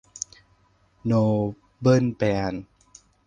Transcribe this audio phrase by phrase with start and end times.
[1.05, 1.13] โน
[1.79, 2.53] เบิลแบน